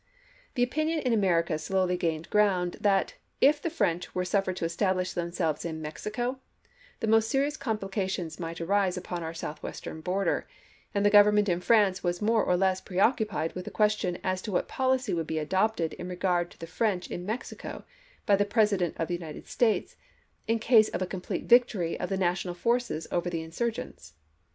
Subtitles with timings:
[0.55, 4.05] The opinion in DIPLOMACY OF 1862 63 America slowly gained ground that, if the French
[4.05, 4.13] chap.
[4.13, 4.17] hi.
[4.17, 6.39] were suffered to establish themselves in Mexico,
[7.01, 10.47] the most serious complications might arise upon our Southwestern border,
[10.95, 14.51] and the Grovernment in France was more or less preoccupied with the question as to
[14.51, 17.83] what policy would be adopted in regard to the French in Mexico,
[18.25, 19.97] by the President of the United States,
[20.47, 24.13] in case of a complete victory of the national forces over the insurgents.